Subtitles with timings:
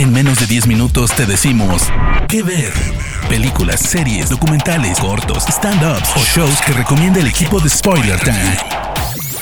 [0.00, 1.82] En menos de 10 minutos te decimos
[2.26, 2.72] qué ver.
[3.28, 8.56] Películas, series, documentales, cortos, stand-ups o shows que recomienda el equipo de Spoiler Time.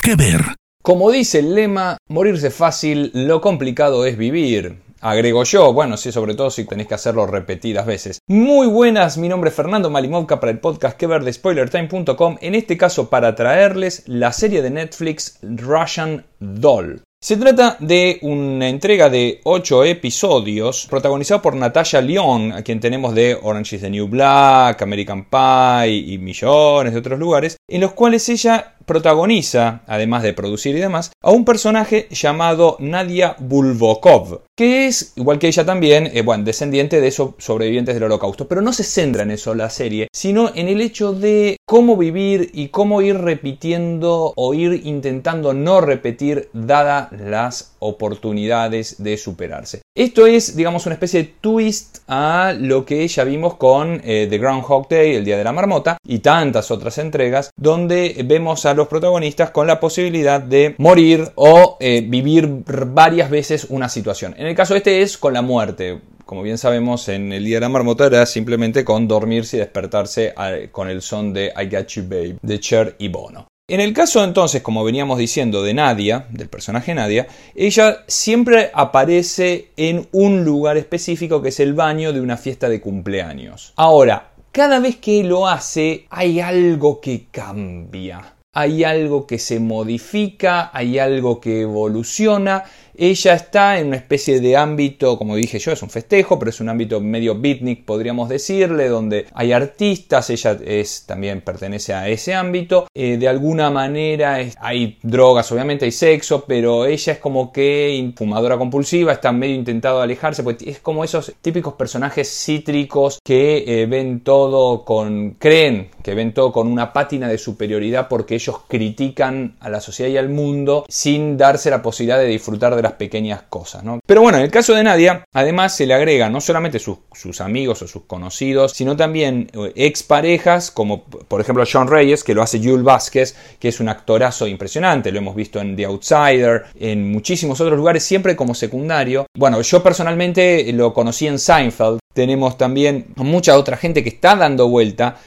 [0.03, 0.41] ¿Qué ver?
[0.83, 4.81] Como dice el lema, morirse fácil, lo complicado es vivir.
[4.99, 8.19] Agrego yo, bueno, sí, sobre todo si tenés que hacerlo repetidas veces.
[8.27, 12.55] Muy buenas, mi nombre es Fernando Malimovka para el podcast que ver de spoilertime.com, en
[12.55, 17.01] este caso para traerles la serie de Netflix Russian Doll.
[17.21, 23.13] Se trata de una entrega de 8 episodios protagonizado por Natasha Lyon, a quien tenemos
[23.13, 27.91] de Orange is the New Black, American Pie y millones de otros lugares, en los
[27.91, 34.87] cuales ella protagoniza, además de producir y demás, a un personaje llamado Nadia Bulbokov, que
[34.87, 38.73] es, igual que ella también, eh, bueno, descendiente de esos sobrevivientes del holocausto, pero no
[38.73, 43.03] se centra en eso la serie, sino en el hecho de cómo vivir y cómo
[43.03, 49.81] ir repitiendo o ir intentando no repetir dadas las oportunidades de superarse.
[49.99, 54.37] Esto es, digamos, una especie de twist a lo que ya vimos con eh, The
[54.37, 58.87] Groundhog Day, El Día de la Marmota, y tantas otras entregas, donde vemos a los
[58.87, 64.35] protagonistas con la posibilidad de morir o eh, vivir varias veces una situación.
[64.37, 65.99] En el caso este es con la muerte.
[66.25, 70.33] Como bien sabemos, en el Día de la Marmota era simplemente con dormirse y despertarse
[70.71, 73.48] con el son de I Got You Babe de Cher y Bono.
[73.69, 79.69] En el caso entonces, como veníamos diciendo, de Nadia, del personaje Nadia, ella siempre aparece
[79.77, 83.73] en un lugar específico que es el baño de una fiesta de cumpleaños.
[83.75, 90.71] Ahora, cada vez que lo hace hay algo que cambia, hay algo que se modifica,
[90.73, 92.63] hay algo que evoluciona
[92.95, 96.59] ella está en una especie de ámbito, como dije yo, es un festejo, pero es
[96.59, 102.33] un ámbito medio beatnik, podríamos decirle, donde hay artistas, ella es, también pertenece a ese
[102.33, 102.87] ámbito.
[102.93, 108.57] Eh, de alguna manera hay drogas, obviamente hay sexo, pero ella es como que fumadora
[108.57, 114.21] compulsiva, está medio intentado alejarse, pues es como esos típicos personajes cítricos que eh, ven
[114.21, 119.69] todo con, creen que ven todo con una pátina de superioridad porque ellos critican a
[119.69, 123.83] la sociedad y al mundo sin darse la posibilidad de disfrutar de la pequeñas cosas.
[123.83, 123.99] ¿no?
[124.05, 126.99] Pero bueno, en el caso de Nadia, además se le agrega no solamente sus,
[127.41, 132.41] amigos o sus conocidos, sino también eh, exparejas, como por ejemplo John Reyes, que lo
[132.41, 137.11] hace Jules Vázquez, que es un actorazo impresionante, lo hemos visto en The Outsider, en
[137.11, 139.25] muchísimos otros lugares, siempre como secundario.
[139.37, 144.67] Bueno, yo personalmente lo conocí en Seinfeld, tenemos también mucha otra gente que está dando
[144.67, 145.17] vuelta,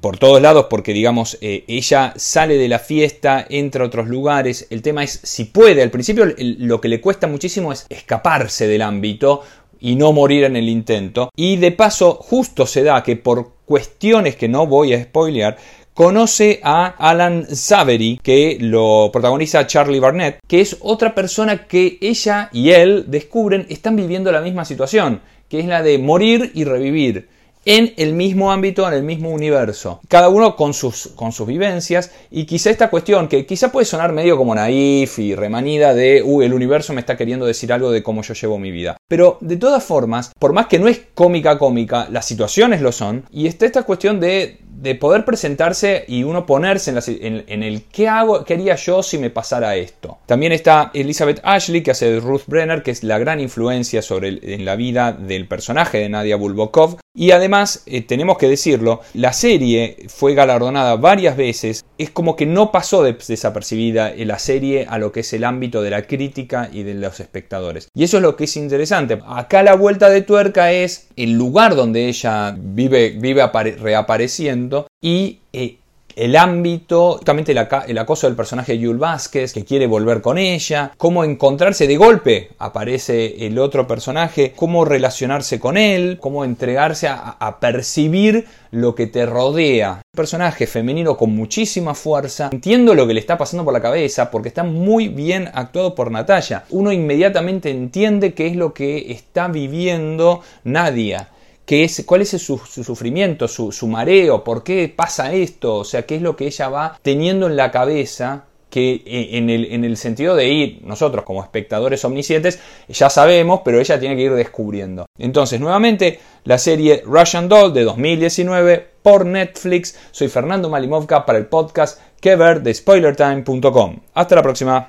[0.00, 4.66] por todos lados porque digamos eh, ella sale de la fiesta, entra a otros lugares,
[4.70, 8.82] el tema es si puede, al principio lo que le cuesta muchísimo es escaparse del
[8.82, 9.42] ámbito
[9.80, 11.28] y no morir en el intento.
[11.36, 15.58] Y de paso justo se da que por cuestiones que no voy a spoilear
[15.92, 22.48] conoce a Alan Savery, que lo protagoniza Charlie Barnett, que es otra persona que ella
[22.52, 27.28] y él descubren están viviendo la misma situación, que es la de morir y revivir
[27.64, 30.00] en el mismo ámbito, en el mismo universo.
[30.08, 34.12] Cada uno con sus, con sus vivencias y quizá esta cuestión que quizá puede sonar
[34.12, 38.02] medio como naif y remanida de, uy, el universo me está queriendo decir algo de
[38.02, 38.96] cómo yo llevo mi vida.
[39.08, 43.24] Pero de todas formas, por más que no es cómica cómica, las situaciones lo son
[43.30, 48.44] y está esta cuestión de de poder presentarse y uno ponerse en, el qué hago,
[48.44, 50.18] qué haría yo si me pasara esto.
[50.26, 54.64] También está Elizabeth Ashley, que hace Ruth Brenner, que es la gran influencia sobre en
[54.64, 56.98] la vida del personaje de Nadia Bulbokov.
[57.16, 61.84] Y además, eh, tenemos que decirlo, la serie fue galardonada varias veces.
[61.96, 65.90] Es como que no pasó desapercibida la serie a lo que es el ámbito de
[65.90, 67.88] la crítica y de los espectadores.
[67.94, 69.20] Y eso es lo que es interesante.
[69.26, 73.48] Acá la vuelta de tuerca es el lugar donde ella vive, vive
[73.78, 75.76] reapareciendo y eh,
[76.16, 80.92] el ámbito, justamente el, acoso del personaje de Yul Vázquez, que quiere volver con ella,
[80.96, 87.58] cómo encontrarse de golpe, aparece el otro personaje, cómo relacionarse con él, cómo entregarse a,
[87.60, 90.02] percibir lo que te rodea.
[90.12, 94.30] Un personaje femenino con muchísima fuerza, entiendo lo que le está pasando por la cabeza,
[94.30, 96.64] porque está muy bien actuado por Natalia.
[96.70, 101.28] Uno inmediatamente entiende qué es lo que está viviendo Nadia
[101.66, 106.16] es, cuál es su, sufrimiento, su, su, mareo, por qué pasa esto, o sea, qué
[106.16, 108.44] es lo que ella va teniendo en la cabeza
[108.74, 112.58] que eh, en el, en el sentido de ir, nosotros como espectadores omniscientes,
[112.88, 115.06] ya sabemos, pero ella tiene que ir descubriendo.
[115.16, 119.96] Entonces, nuevamente, la serie Russian Doll de 2019 por Netflix.
[120.10, 124.00] Soy Fernando Malimovka para el podcast que de spoilertime.com.
[124.14, 124.88] Hasta la próxima.